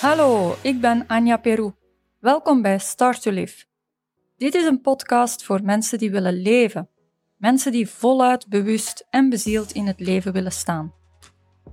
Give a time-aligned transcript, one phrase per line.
[0.00, 1.72] Hallo, ik ben Anja Peru.
[2.20, 3.64] Welkom bij Start to Live.
[4.36, 6.88] Dit is een podcast voor mensen die willen leven.
[7.36, 10.94] Mensen die voluit bewust en bezield in het leven willen staan.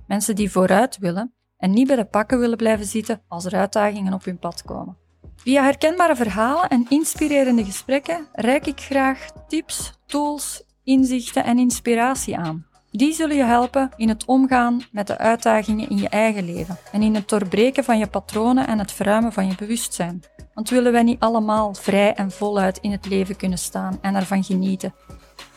[0.06, 4.12] Mensen die vooruit willen en niet bij de pakken willen blijven zitten als er uitdagingen
[4.12, 4.96] op hun pad komen.
[5.36, 12.66] Via herkenbare verhalen en inspirerende gesprekken reik ik graag tips, tools, inzichten en inspiratie aan.
[12.90, 17.02] Die zullen je helpen in het omgaan met de uitdagingen in je eigen leven en
[17.02, 20.22] in het doorbreken van je patronen en het verruimen van je bewustzijn.
[20.54, 24.44] Want willen wij niet allemaal vrij en voluit in het leven kunnen staan en ervan
[24.44, 24.94] genieten?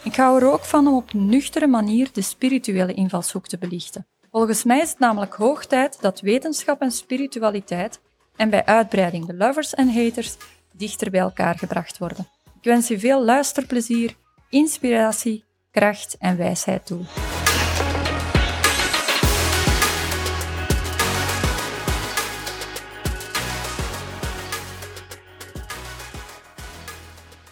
[0.03, 4.07] Ik hou er ook van om op nuchtere manier de spirituele invalshoek te belichten.
[4.31, 8.01] Volgens mij is het namelijk hoog tijd dat wetenschap en spiritualiteit
[8.35, 10.37] en bij uitbreiding de lovers en haters
[10.71, 12.27] dichter bij elkaar gebracht worden.
[12.57, 14.15] Ik wens je veel luisterplezier,
[14.49, 17.01] inspiratie, kracht en wijsheid toe.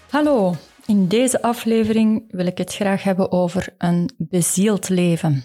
[0.09, 5.35] Hallo, in deze aflevering wil ik het graag hebben over een bezield leven.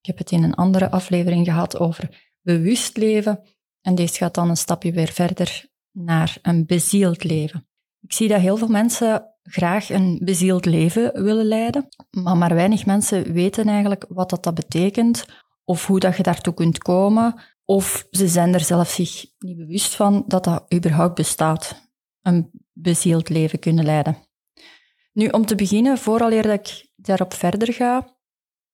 [0.00, 3.42] Ik heb het in een andere aflevering gehad over bewust leven
[3.80, 7.68] en deze gaat dan een stapje weer verder naar een bezield leven.
[8.00, 12.86] Ik zie dat heel veel mensen graag een bezield leven willen leiden, maar maar weinig
[12.86, 15.24] mensen weten eigenlijk wat dat, dat betekent
[15.64, 19.94] of hoe dat je daartoe kunt komen, of ze zijn er zelf zich niet bewust
[19.94, 21.90] van dat dat überhaupt bestaat,
[22.22, 24.16] een bezield leven kunnen leiden.
[25.12, 28.18] Nu, om te beginnen, vooraleer dat ik daarop verder ga,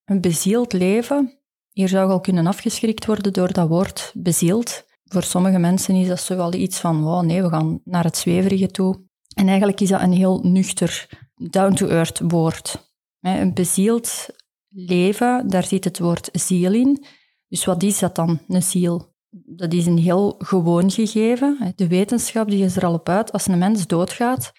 [0.05, 1.41] een bezield leven,
[1.73, 4.85] hier zou al kunnen afgeschrikt worden door dat woord bezield.
[5.05, 8.17] Voor sommige mensen is dat zo wel iets van, wow, nee, we gaan naar het
[8.17, 9.06] zweverige toe.
[9.39, 12.95] En eigenlijk is dat een heel nuchter, down-to-earth woord.
[13.21, 14.27] Een bezield
[14.69, 17.05] leven, daar zit het woord ziel in.
[17.49, 19.15] Dus wat is dat dan, een ziel?
[19.31, 21.73] Dat is een heel gewoon gegeven.
[21.75, 23.33] De wetenschap die is er al op uit.
[23.33, 24.53] Als een mens doodgaat,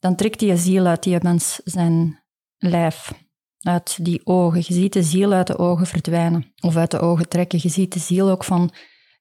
[0.00, 2.22] dan trekt die ziel uit die mens zijn
[2.58, 3.12] lijf.
[3.60, 4.62] Uit die ogen.
[4.66, 6.52] Je ziet de ziel uit de ogen verdwijnen.
[6.60, 7.58] Of uit de ogen trekken.
[7.62, 8.70] Je ziet de ziel ook van,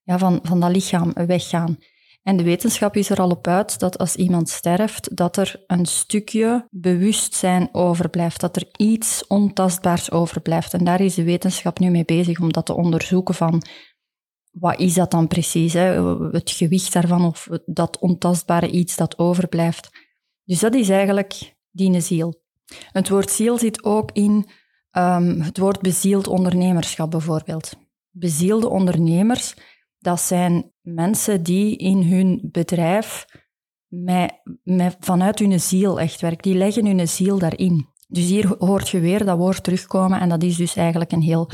[0.03, 1.78] ja, van, van dat lichaam weggaan.
[2.24, 5.86] En de wetenschap is er al op uit dat als iemand sterft, dat er een
[5.86, 10.74] stukje bewustzijn overblijft, dat er iets ontastbaars overblijft.
[10.74, 13.62] En daar is de wetenschap nu mee bezig om dat te onderzoeken van
[14.52, 16.04] wat is dat dan precies, hè?
[16.32, 19.90] het gewicht daarvan of dat ontastbare iets dat overblijft.
[20.44, 22.44] Dus dat is eigenlijk die ziel.
[22.92, 24.50] Het woord ziel zit ook in
[24.92, 27.74] um, het woord bezield ondernemerschap bijvoorbeeld.
[28.09, 29.56] Bezielde ondernemers
[30.01, 33.25] dat zijn mensen die in hun bedrijf
[33.88, 34.34] met,
[35.00, 36.51] vanuit hun ziel echt werken.
[36.51, 37.88] Die leggen hun ziel daarin.
[38.07, 41.50] Dus hier hoort je weer dat woord terugkomen en dat is dus eigenlijk een heel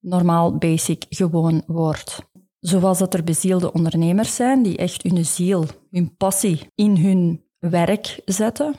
[0.00, 2.28] normaal, basic, gewoon woord.
[2.58, 8.20] Zoals dat er bezielde ondernemers zijn die echt hun ziel, hun passie in hun werk
[8.24, 8.74] zetten.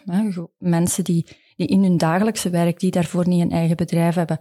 [0.57, 4.39] Mensen die, die in hun dagelijkse werk, die daarvoor niet een eigen bedrijf hebben,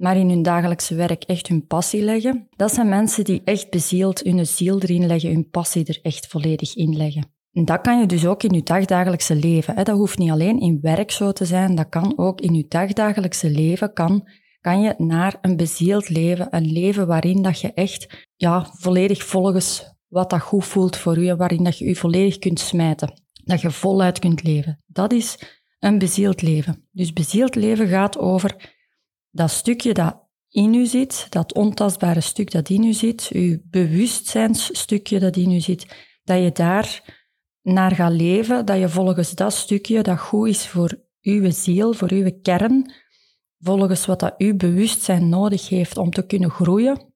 [0.00, 2.48] maar in hun dagelijkse werk echt hun passie leggen.
[2.56, 6.76] Dat zijn mensen die echt bezield hun ziel erin leggen, hun passie er echt volledig
[6.76, 7.32] in leggen.
[7.52, 9.76] En dat kan je dus ook in je dagdagelijkse leven.
[9.76, 13.50] Dat hoeft niet alleen in werk zo te zijn, dat kan ook in je dagdagelijkse
[13.50, 14.28] leven, kan,
[14.60, 19.94] kan je naar een bezield leven, een leven waarin dat je echt ja, volledig volgens
[20.08, 23.22] wat dat goed voelt voor u en waarin dat je je volledig kunt smijten.
[23.44, 24.82] Dat je voluit kunt leven.
[24.86, 26.88] Dat is een bezield leven.
[26.90, 28.78] Dus bezield leven gaat over
[29.30, 35.18] dat stukje dat in u zit, dat ontastbare stuk dat in u zit, uw bewustzijnsstukje
[35.18, 35.86] dat in u zit,
[36.24, 37.18] dat je daar
[37.62, 42.10] naar gaat leven, dat je volgens dat stukje dat goed is voor uw ziel, voor
[42.10, 42.92] uw kern,
[43.58, 47.14] volgens wat dat uw bewustzijn nodig heeft om te kunnen groeien,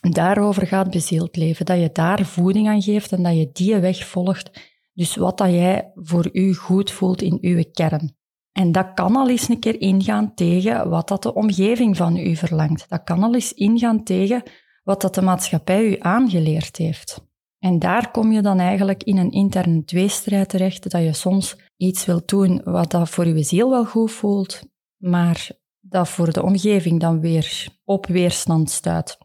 [0.00, 1.66] daarover gaat bezield leven.
[1.66, 4.50] Dat je daar voeding aan geeft en dat je die weg volgt.
[4.92, 8.16] Dus wat dat jij voor u goed voelt in uw kern.
[8.56, 12.36] En dat kan al eens een keer ingaan tegen wat dat de omgeving van u
[12.36, 12.88] verlangt.
[12.88, 14.42] Dat kan al eens ingaan tegen
[14.82, 17.24] wat dat de maatschappij u aangeleerd heeft.
[17.58, 22.04] En daar kom je dan eigenlijk in een interne tweestrijd terecht, dat je soms iets
[22.04, 24.62] wilt doen wat dat voor je ziel wel goed voelt,
[24.96, 25.48] maar
[25.80, 29.18] dat voor de omgeving dan weer op weerstand stuit.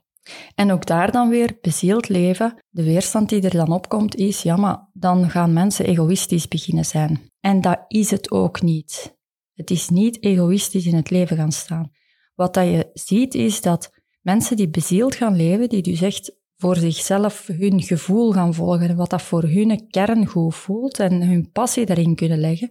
[0.55, 4.55] En ook daar dan weer bezield leven, de weerstand die er dan opkomt is, ja,
[4.55, 7.29] maar dan gaan mensen egoïstisch beginnen zijn.
[7.39, 9.19] En dat is het ook niet.
[9.61, 11.91] Het is niet egoïstisch in het leven gaan staan.
[12.35, 13.91] Wat dat je ziet is dat
[14.21, 19.09] mensen die bezield gaan leven, die dus echt voor zichzelf hun gevoel gaan volgen, wat
[19.09, 22.69] dat voor hun kern goed voelt en hun passie daarin kunnen leggen,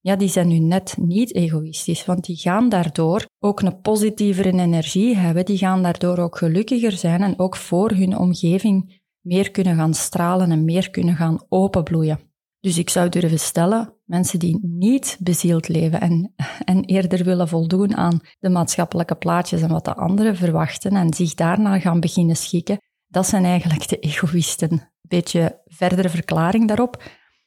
[0.00, 5.16] ja, die zijn nu net niet egoïstisch, want die gaan daardoor ook een positievere energie
[5.16, 9.94] hebben, die gaan daardoor ook gelukkiger zijn en ook voor hun omgeving meer kunnen gaan
[9.94, 12.20] stralen en meer kunnen gaan openbloeien.
[12.60, 16.34] Dus ik zou durven stellen, mensen die niet bezield leven en,
[16.64, 21.34] en eerder willen voldoen aan de maatschappelijke plaatjes en wat de anderen verwachten en zich
[21.34, 24.72] daarna gaan beginnen schikken, dat zijn eigenlijk de egoïsten.
[24.72, 27.02] Een beetje verdere verklaring daarop.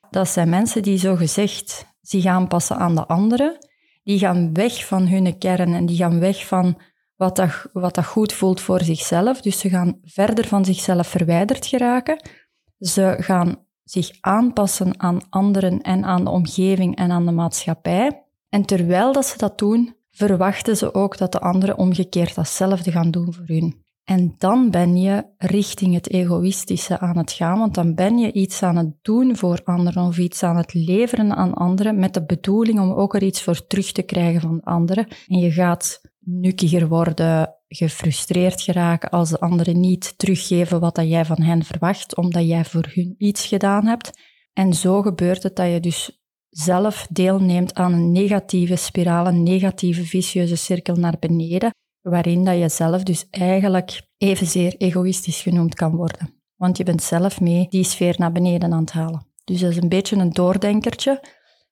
[0.09, 3.57] Dat zijn mensen die zo gezegd zich aanpassen aan de anderen,
[4.03, 6.81] die gaan weg van hun kern en die gaan weg van
[7.15, 9.41] wat dat, wat dat goed voelt voor zichzelf.
[9.41, 12.29] Dus ze gaan verder van zichzelf verwijderd geraken.
[12.77, 18.23] Ze gaan zich aanpassen aan anderen en aan de omgeving en aan de maatschappij.
[18.49, 23.11] En terwijl dat ze dat doen, verwachten ze ook dat de anderen omgekeerd datzelfde gaan
[23.11, 23.83] doen voor hun.
[24.03, 28.63] En dan ben je richting het egoïstische aan het gaan, want dan ben je iets
[28.63, 32.79] aan het doen voor anderen of iets aan het leveren aan anderen met de bedoeling
[32.79, 35.07] om ook er iets voor terug te krijgen van anderen.
[35.27, 41.25] En je gaat nukkiger worden, gefrustreerd geraken als de anderen niet teruggeven wat dat jij
[41.25, 44.11] van hen verwacht, omdat jij voor hun iets gedaan hebt.
[44.53, 50.05] En zo gebeurt het dat je dus zelf deelneemt aan een negatieve spiraal, een negatieve
[50.05, 56.33] vicieuze cirkel naar beneden, waarin dat je zelf dus eigenlijk evenzeer egoïstisch genoemd kan worden.
[56.55, 59.27] Want je bent zelf mee die sfeer naar beneden aan het halen.
[59.43, 61.23] Dus dat is een beetje een doordenkertje.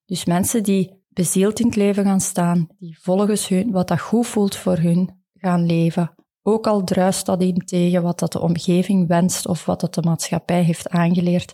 [0.05, 4.27] Dus mensen die bezield in het leven gaan staan, die volgens hun, wat dat goed
[4.27, 6.11] voelt voor hun, gaan leven.
[6.41, 10.01] Ook al druist dat in tegen wat dat de omgeving wenst of wat dat de
[10.01, 11.53] maatschappij heeft aangeleerd.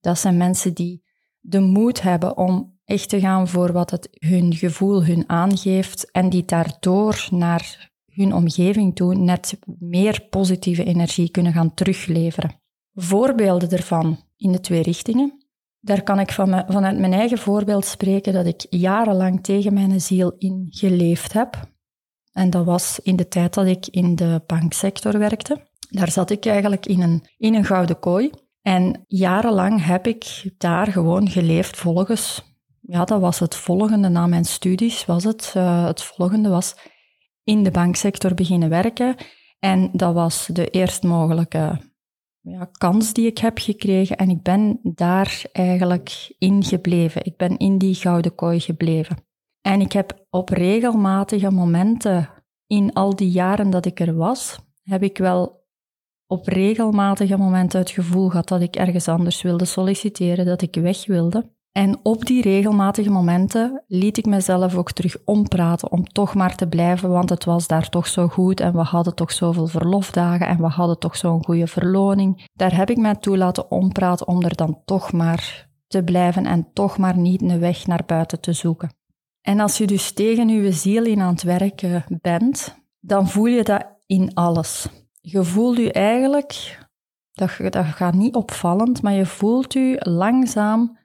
[0.00, 1.02] Dat zijn mensen die
[1.40, 6.28] de moed hebben om echt te gaan voor wat het hun gevoel hun aangeeft en
[6.30, 12.60] die daardoor naar hun omgeving toe net meer positieve energie kunnen gaan terugleveren.
[12.94, 15.37] Voorbeelden ervan in de twee richtingen.
[15.80, 20.00] Daar kan ik van me, vanuit mijn eigen voorbeeld spreken dat ik jarenlang tegen mijn
[20.00, 21.68] ziel in geleefd heb.
[22.32, 25.66] En dat was in de tijd dat ik in de banksector werkte.
[25.90, 28.30] Daar zat ik eigenlijk in een, in een gouden kooi.
[28.62, 32.42] En jarenlang heb ik daar gewoon geleefd volgens,
[32.80, 35.54] ja, dat was het volgende na mijn studies, was het.
[35.56, 36.76] Uh, het volgende was
[37.44, 39.14] in de banksector beginnen werken.
[39.58, 41.80] En dat was de eerst mogelijke
[42.50, 44.16] ja, kans die ik heb gekregen.
[44.16, 47.24] En ik ben daar eigenlijk in gebleven.
[47.24, 49.16] Ik ben in die gouden kooi gebleven.
[49.60, 52.30] En ik heb op regelmatige momenten
[52.66, 55.66] in al die jaren dat ik er was, heb ik wel
[56.26, 61.06] op regelmatige momenten het gevoel gehad dat ik ergens anders wilde solliciteren, dat ik weg
[61.06, 61.56] wilde.
[61.78, 66.68] En op die regelmatige momenten liet ik mezelf ook terug ompraten om toch maar te
[66.68, 70.56] blijven, want het was daar toch zo goed en we hadden toch zoveel verlofdagen en
[70.56, 72.48] we hadden toch zo'n goede verloning.
[72.52, 76.68] Daar heb ik mij toe laten ompraten om er dan toch maar te blijven en
[76.72, 78.92] toch maar niet een weg naar buiten te zoeken.
[79.40, 83.64] En als je dus tegen je ziel in aan het werken bent, dan voel je
[83.64, 84.88] dat in alles.
[85.20, 86.78] Je voelt je eigenlijk,
[87.32, 90.96] dat, dat gaat niet opvallend, maar je voelt je langzaam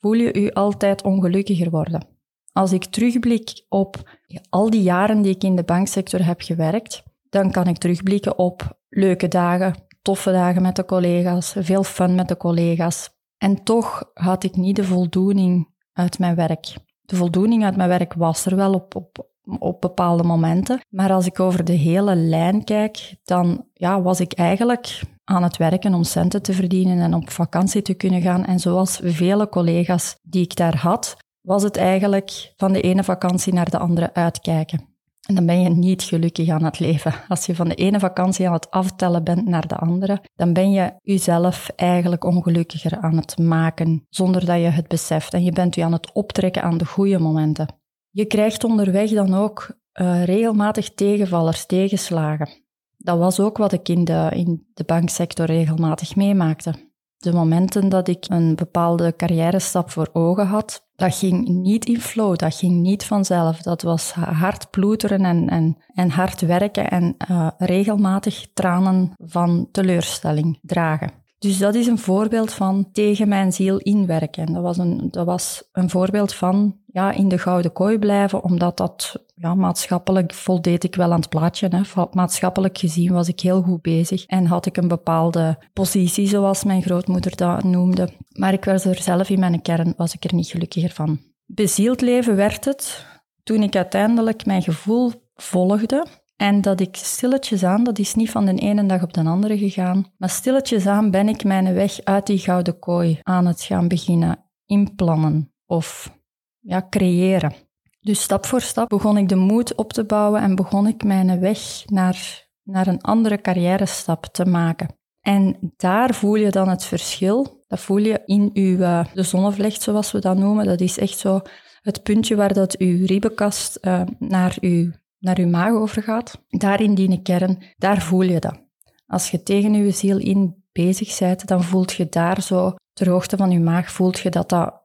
[0.00, 2.06] voel je je altijd ongelukkiger worden.
[2.52, 4.18] Als ik terugblik op
[4.48, 8.78] al die jaren die ik in de banksector heb gewerkt, dan kan ik terugblikken op
[8.88, 13.10] leuke dagen, toffe dagen met de collega's, veel fun met de collega's.
[13.38, 16.76] En toch had ik niet de voldoening uit mijn werk.
[17.00, 19.28] De voldoening uit mijn werk was er wel op, op,
[19.58, 20.80] op bepaalde momenten.
[20.88, 25.56] Maar als ik over de hele lijn kijk, dan ja, was ik eigenlijk aan het
[25.56, 28.44] werken om centen te verdienen en op vakantie te kunnen gaan.
[28.44, 33.52] En zoals vele collega's die ik daar had, was het eigenlijk van de ene vakantie
[33.52, 34.88] naar de andere uitkijken.
[35.28, 37.14] En dan ben je niet gelukkig aan het leven.
[37.28, 40.70] Als je van de ene vakantie aan het aftellen bent naar de andere, dan ben
[40.70, 45.34] je jezelf eigenlijk ongelukkiger aan het maken, zonder dat je het beseft.
[45.34, 47.66] En je bent je aan het optrekken aan de goede momenten.
[48.10, 52.59] Je krijgt onderweg dan ook uh, regelmatig tegenvallers, tegenslagen.
[53.02, 56.74] Dat was ook wat ik in de, in de banksector regelmatig meemaakte.
[57.16, 62.00] De momenten dat ik een bepaalde carrière stap voor ogen had, dat ging niet in
[62.00, 63.62] flow, dat ging niet vanzelf.
[63.62, 70.58] Dat was hard ploeteren en, en, en hard werken en uh, regelmatig tranen van teleurstelling
[70.62, 71.10] dragen.
[71.38, 74.52] Dus dat is een voorbeeld van tegen mijn ziel inwerken.
[74.52, 78.76] Dat was een, dat was een voorbeeld van ja, in de gouden kooi blijven, omdat
[78.76, 81.68] dat ja, maatschappelijk voldeed ik wel aan het plaatje.
[81.68, 82.04] Hè.
[82.12, 86.82] Maatschappelijk gezien was ik heel goed bezig en had ik een bepaalde positie, zoals mijn
[86.82, 88.08] grootmoeder dat noemde.
[88.28, 91.20] Maar ik was er zelf in mijn kern, was ik er niet gelukkiger van.
[91.46, 93.06] Bezield leven werd het
[93.42, 96.06] toen ik uiteindelijk mijn gevoel volgde
[96.36, 99.58] en dat ik stilletjes aan, dat is niet van de ene dag op de andere
[99.58, 103.88] gegaan, maar stilletjes aan ben ik mijn weg uit die gouden kooi aan het gaan
[103.88, 106.18] beginnen inplannen of
[106.58, 107.68] ja, creëren.
[108.00, 111.40] Dus stap voor stap begon ik de moed op te bouwen en begon ik mijn
[111.40, 114.98] weg naar, naar een andere carrière stap te maken.
[115.20, 117.64] En daar voel je dan het verschil.
[117.66, 120.64] Dat voel je in uw, uh, de zonnevlecht, zoals we dat noemen.
[120.64, 121.40] Dat is echt zo
[121.82, 126.44] het puntje waar dat uw ribbenkast uh, naar, uw, naar uw maag overgaat.
[126.48, 128.68] Daar in die kern, daar voel je dat.
[129.06, 133.36] Als je tegen je ziel in bezig bent, dan voelt je daar zo, ter hoogte
[133.36, 134.80] van je maag, voelt je dat dat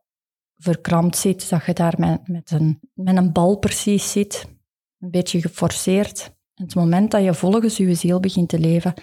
[0.57, 4.45] verkrampt zit, dat je daar met, met, een, met een bal precies zit,
[4.99, 6.33] een beetje geforceerd.
[6.53, 8.93] Het moment dat je volgens je ziel begint te leven,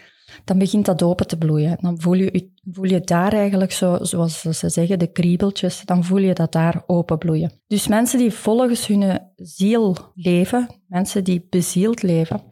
[0.45, 1.79] dan begint dat open te bloeien.
[1.81, 6.19] Dan voel je, voel je daar eigenlijk, zo, zoals ze zeggen, de kriebeltjes, dan voel
[6.19, 7.53] je dat daar open bloeien.
[7.67, 12.43] Dus mensen die volgens hun ziel leven, mensen die bezield leven,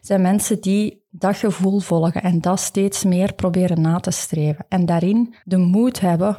[0.00, 4.66] zijn mensen die dat gevoel volgen en dat steeds meer proberen na te streven.
[4.68, 6.36] En daarin de moed hebben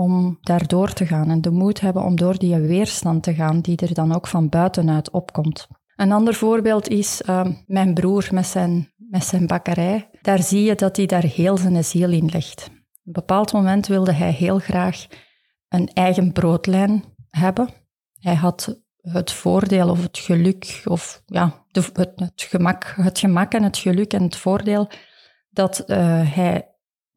[0.00, 3.76] om daardoor te gaan en de moed hebben om door die weerstand te gaan die
[3.76, 5.68] er dan ook van buitenuit opkomt.
[5.96, 10.10] Een ander voorbeeld is uh, mijn broer met zijn, met zijn bakkerij.
[10.22, 12.64] Daar zie je dat hij daar heel zijn ziel in legt.
[12.66, 12.72] Op
[13.04, 15.06] een bepaald moment wilde hij heel graag
[15.68, 17.68] een eigen broodlijn hebben.
[18.18, 23.62] Hij had het voordeel of het geluk, of ja, het, het, gemak, het gemak en
[23.62, 24.88] het geluk en het voordeel
[25.50, 25.96] dat uh,
[26.34, 26.69] hij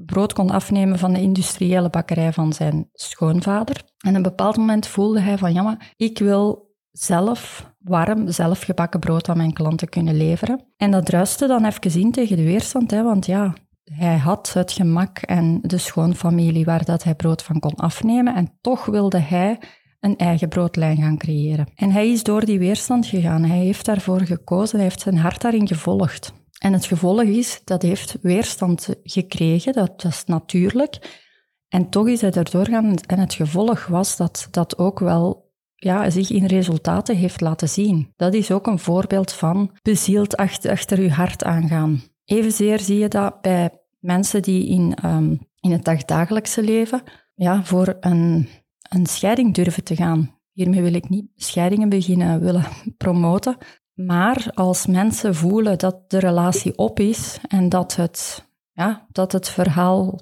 [0.05, 3.75] brood kon afnemen van de industriële bakkerij van zijn schoonvader.
[3.97, 8.99] En op een bepaald moment voelde hij van, ja, maar ik wil zelf warm, zelfgebakken
[8.99, 10.65] brood aan mijn klanten kunnen leveren.
[10.77, 14.71] En dat druiste dan even in tegen de weerstand, hè, want ja, hij had het
[14.71, 19.59] gemak en de schoonfamilie waar dat hij brood van kon afnemen en toch wilde hij
[19.99, 21.67] een eigen broodlijn gaan creëren.
[21.75, 23.43] En hij is door die weerstand gegaan.
[23.43, 26.33] Hij heeft daarvoor gekozen, hij heeft zijn hart daarin gevolgd.
[26.63, 31.21] En het gevolg is, dat heeft weerstand gekregen, dat, is natuurlijk.
[31.67, 36.09] En toch is hij erdoor gaan en het gevolg was dat dat ook wel ja,
[36.09, 38.13] zich in resultaten heeft laten zien.
[38.15, 42.01] Dat is ook een voorbeeld van bezield achter, achter uw hart aangaan.
[42.25, 47.01] Evenzeer zie je dat bij mensen die in, um, in het dagdagelijkse leven
[47.33, 48.49] ja, voor een,
[48.89, 50.39] een scheiding durven te gaan.
[50.51, 52.65] Hiermee wil ik niet scheidingen beginnen willen
[52.97, 53.57] promoten,
[53.93, 59.49] maar als mensen voelen dat de relatie op is en dat het, ja, dat het
[59.49, 60.19] verhaal,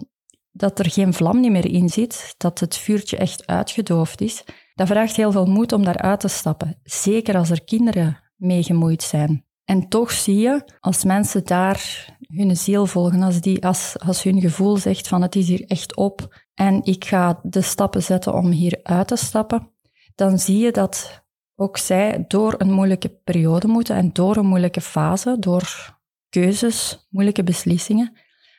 [0.51, 4.43] dat er geen vlam meer in zit, dat het vuurtje echt uitgedoofd is,
[4.75, 6.79] dat vraagt heel veel moed om daaruit te stappen.
[6.83, 9.45] Zeker als er kinderen mee gemoeid zijn.
[9.65, 14.41] En toch zie je, als mensen daar hun ziel volgen, als, die, als, als hun
[14.41, 18.51] gevoel zegt van het is hier echt op en ik ga de stappen zetten om
[18.51, 19.71] hier uit te stappen,
[20.15, 21.20] dan zie je dat
[21.62, 25.96] ook zij door een moeilijke periode moeten en door een moeilijke fase, door
[26.30, 28.12] keuzes, moeilijke beslissingen,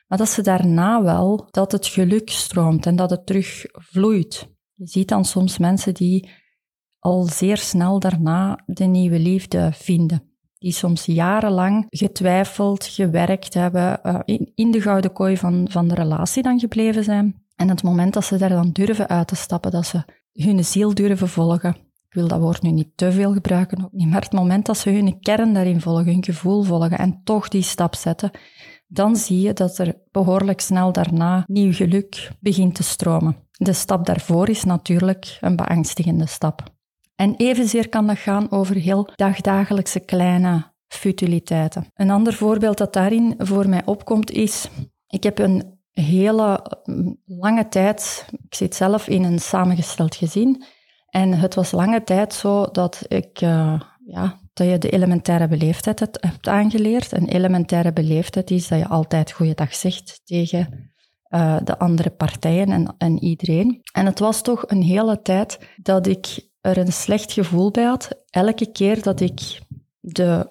[0.07, 4.49] maar dat ze daarna wel, dat het geluk stroomt en dat het terug vloeit.
[4.75, 6.31] Je ziet dan soms mensen die
[6.99, 10.23] al zeer snel daarna de nieuwe liefde vinden.
[10.59, 16.43] Die soms jarenlang getwijfeld, gewerkt hebben, in, in, de gouden kooi van, van de relatie
[16.43, 17.45] dan gebleven zijn.
[17.57, 20.95] En het moment dat ze daar dan durven uit te stappen, dat ze hun ziel
[20.95, 21.92] durven volgen.
[22.13, 24.79] Ik wil dat woord nu niet te veel gebruiken, ook niet, maar het moment dat
[24.79, 28.31] ze hun kern daarin volgen, hun gevoel volgen en toch die stap zetten,
[28.87, 33.37] dan zie je dat er behoorlijk snel daarna nieuw geluk begint te stromen.
[33.51, 36.63] De stap daarvoor is natuurlijk een beangstigende stap.
[37.15, 41.87] En evenzeer kan dat gaan over heel dagdagelijkse kleine futiliteiten.
[41.95, 44.69] Een ander voorbeeld dat daarin voor mij opkomt is,
[45.07, 46.67] ik heb een hele
[47.25, 50.65] lange tijd, ik zit zelf in een samengesteld gezin,
[51.13, 56.01] en het was lange tijd zo dat ik, uh, ja, dat je de elementaire beleefdheid
[56.21, 57.13] hebt aangeleerd.
[57.13, 60.91] En elementaire beleefdheid is dat je altijd goeiedag zegt tegen
[61.29, 63.81] uh, de andere partijen en, en iedereen.
[63.93, 68.09] En het was toch een hele tijd dat ik er een slecht gevoel bij had.
[68.31, 69.61] Elke keer dat ik
[70.01, 70.51] de,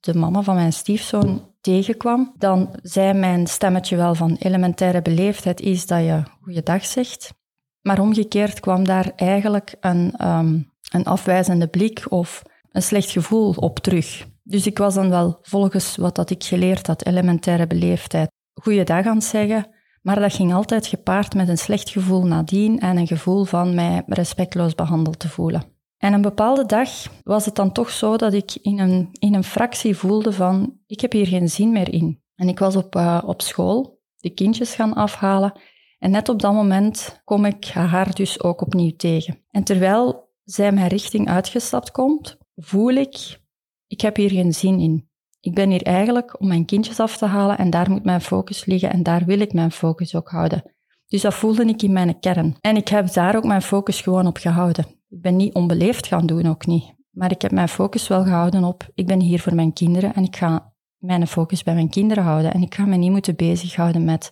[0.00, 5.86] de mama van mijn stiefzoon tegenkwam, dan zei mijn stemmetje wel van elementaire beleefdheid is
[5.86, 7.38] dat je goeiedag zegt.
[7.82, 13.78] Maar omgekeerd kwam daar eigenlijk een, um, een afwijzende blik of een slecht gevoel op
[13.78, 14.26] terug.
[14.42, 19.14] Dus ik was dan wel volgens wat dat ik geleerd had, elementaire beleefdheid, goeiedag aan
[19.14, 19.66] het zeggen,
[20.02, 24.02] maar dat ging altijd gepaard met een slecht gevoel nadien en een gevoel van mij
[24.06, 25.64] respectloos behandeld te voelen.
[25.98, 26.90] En een bepaalde dag
[27.22, 31.00] was het dan toch zo dat ik in een, in een fractie voelde van, ik
[31.00, 32.22] heb hier geen zin meer in.
[32.34, 35.52] En ik was op, uh, op school de kindjes gaan afhalen
[36.00, 39.38] en net op dat moment kom ik haar dus ook opnieuw tegen.
[39.50, 43.40] En terwijl zij mijn richting uitgestapt komt, voel ik,
[43.86, 45.08] ik heb hier geen zin in.
[45.40, 48.64] Ik ben hier eigenlijk om mijn kindjes af te halen en daar moet mijn focus
[48.64, 50.62] liggen en daar wil ik mijn focus ook houden.
[51.06, 52.56] Dus dat voelde ik in mijn kern.
[52.60, 54.86] En ik heb daar ook mijn focus gewoon op gehouden.
[55.08, 56.94] Ik ben niet onbeleefd gaan doen, ook niet.
[57.10, 60.24] Maar ik heb mijn focus wel gehouden op, ik ben hier voor mijn kinderen en
[60.24, 64.04] ik ga mijn focus bij mijn kinderen houden en ik ga me niet moeten bezighouden
[64.04, 64.30] met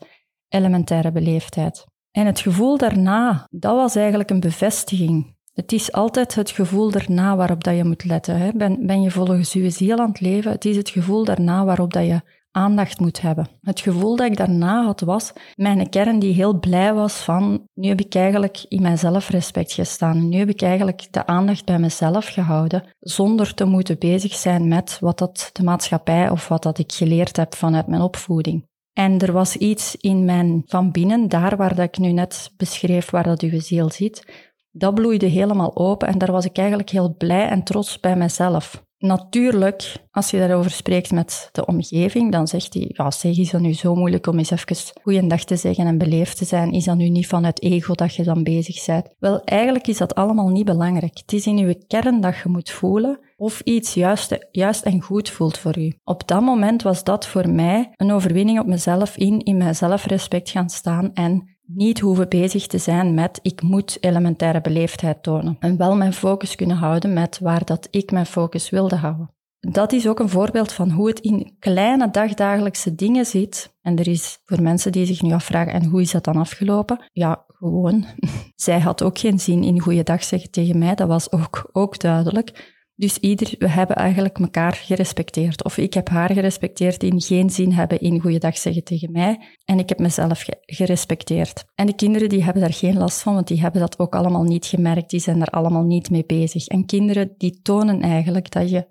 [0.49, 1.87] elementaire beleefdheid.
[2.11, 5.37] En het gevoel daarna, dat was eigenlijk een bevestiging.
[5.53, 8.39] Het is altijd het gevoel daarna waarop dat je moet letten.
[8.39, 8.53] Hè.
[8.53, 10.53] Ben, ben je volgens je ziel aan het leven?
[10.53, 13.49] Het is het gevoel daarna waarop dat je aandacht moet hebben.
[13.61, 17.89] Het gevoel dat ik daarna had was mijn kern die heel blij was van nu
[17.89, 20.29] heb ik eigenlijk in mijn zelfrespect gestaan.
[20.29, 24.99] Nu heb ik eigenlijk de aandacht bij mezelf gehouden zonder te moeten bezig zijn met
[25.01, 28.67] wat dat de maatschappij of wat dat ik geleerd heb vanuit mijn opvoeding.
[28.99, 33.11] En er was iets in mijn van binnen, daar waar dat ik nu net beschreef,
[33.11, 34.25] waar dat uw ziel zit,
[34.71, 38.87] dat bloeide helemaal open en daar was ik eigenlijk heel blij en trots bij mezelf.
[38.99, 43.61] Natuurlijk, als je daarover spreekt met de omgeving, dan zegt hij, ja zeg, is dat
[43.61, 46.73] nu zo moeilijk om eens even goeiedag te zeggen en beleefd te zijn?
[46.73, 49.15] Is dat nu niet van het ego dat je dan bezig bent?
[49.19, 51.19] Wel, eigenlijk is dat allemaal niet belangrijk.
[51.19, 55.31] Het is in je kern dat je moet voelen of iets juist, juist en goed
[55.31, 55.93] voelt voor u.
[56.05, 60.51] Op dat moment was dat voor mij een overwinning op mezelf in, in mijn zelfrespect
[60.51, 65.57] gaan staan en niet hoeven bezig te zijn met ik moet elementaire beleefdheid tonen.
[65.61, 69.31] En wel mijn focus kunnen houden met waar dat ik mijn focus wilde houden.
[69.61, 73.77] Dat is ook een voorbeeld van hoe het in kleine dagdagelijkse dingen zit.
[73.83, 77.05] En er is voor mensen die zich nu afvragen, en hoe is dat dan afgelopen?
[77.13, 78.05] Ja, gewoon.
[78.55, 82.77] Zij had ook geen zin in goeiedag zeggen tegen mij, dat was ook, ook duidelijk.
[82.99, 85.65] Dus ieder, we hebben eigenlijk elkaar gerespecteerd.
[85.65, 89.39] Of ik heb haar gerespecteerd in geen zin hebben in goeiedag zeggen tegen mij.
[89.65, 91.65] En ik heb mezelf gerespecteerd.
[91.75, 94.43] En de kinderen die hebben daar geen last van, want die hebben dat ook allemaal
[94.43, 95.11] niet gemerkt.
[95.11, 96.67] Die zijn er allemaal niet mee bezig.
[96.67, 98.87] En kinderen die tonen eigenlijk dat je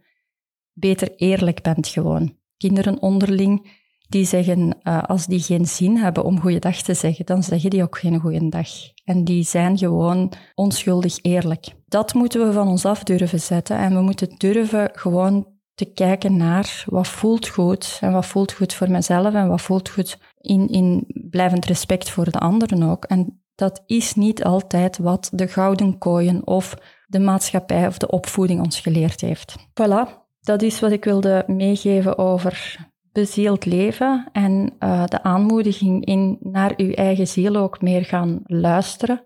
[0.74, 2.38] beter eerlijk bent gewoon.
[2.58, 3.72] Kinderen onderling
[4.10, 7.84] die zeggen, uh, als die geen zin hebben om goeiedag te zeggen, dan zeggen die
[7.84, 8.70] ook geen goeiedag.
[9.04, 11.66] En die zijn gewoon onschuldig eerlijk.
[11.88, 16.38] Dat moeten we van ons af durven zetten en we moeten durven gewoon te kijken
[16.38, 20.68] naar wat voelt goed en wat voelt goed voor mezelf en wat voelt goed in,
[20.68, 23.06] in blijvend respect voor de anderen ook.
[23.06, 26.78] En dat is niet altijd wat de gouden kooien of
[27.08, 29.56] de maatschappij of de opvoeding ons geleerd heeft.
[29.70, 32.78] Voilà, dat is wat ik wilde meegeven over
[33.18, 39.24] bezield leven en uh, de aanmoediging in naar uw eigen ziel ook meer gaan luisteren.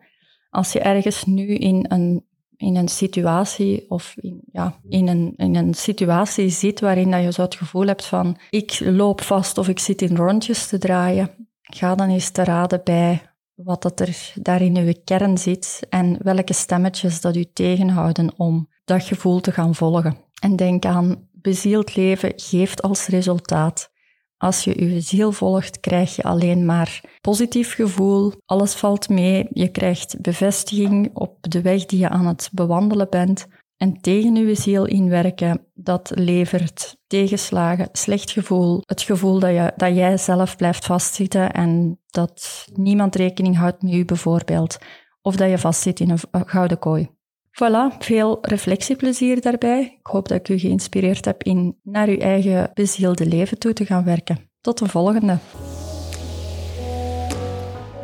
[0.49, 2.25] Als je ergens nu in een,
[2.57, 7.31] in een situatie of in, ja, in, een, in een situatie zit waarin dat je
[7.31, 11.29] zo het gevoel hebt van ik loop vast of ik zit in rondjes te draaien,
[11.61, 13.21] ga dan eens te raden bij
[13.55, 18.69] wat dat er daar in uw kern zit en welke stemmetjes dat u tegenhouden om
[18.85, 20.17] dat gevoel te gaan volgen.
[20.41, 23.91] En denk aan bezield leven geeft als resultaat.
[24.37, 28.33] Als je je ziel volgt, krijg je alleen maar positief gevoel.
[28.45, 29.47] Alles valt mee.
[29.49, 33.47] Je krijgt bevestiging op de weg die je aan het bewandelen bent.
[33.77, 39.95] En tegen je ziel inwerken, dat levert tegenslagen, slecht gevoel, het gevoel dat, je, dat
[39.95, 44.77] jij zelf blijft vastzitten en dat niemand rekening houdt met je bijvoorbeeld,
[45.21, 47.09] of dat je vastzit in een gouden kooi.
[47.51, 49.81] Voilà, veel reflectieplezier daarbij.
[49.99, 53.85] Ik hoop dat ik u geïnspireerd heb in naar uw eigen bezielde leven toe te
[53.85, 54.49] gaan werken.
[54.61, 55.37] Tot de volgende.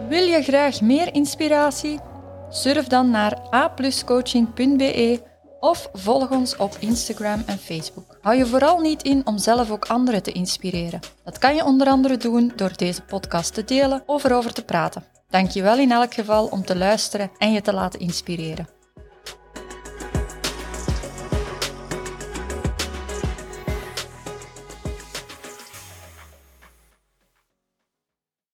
[0.10, 2.00] Wil je graag meer inspiratie?
[2.50, 5.22] Surf dan naar apluscoaching.be
[5.60, 8.18] of volg ons op Instagram en Facebook.
[8.22, 11.00] Hou je vooral niet in om zelf ook anderen te inspireren.
[11.24, 15.04] Dat kan je onder andere doen door deze podcast te delen of erover te praten.
[15.30, 18.77] Dank je wel in elk geval om te luisteren en je te laten inspireren.